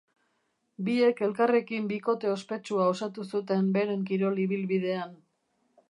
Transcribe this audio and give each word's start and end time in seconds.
Biek 0.87 1.19
elkarrekin 1.27 1.85
bikote 1.91 2.31
ospetsua 2.37 2.89
osatu 2.95 3.27
zuten 3.35 3.71
beren 3.79 4.05
kirol 4.11 4.43
ibilbidean. 4.47 5.15